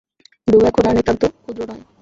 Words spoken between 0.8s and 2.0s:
আর নিতান্ত ক্ষুদ্র নহে।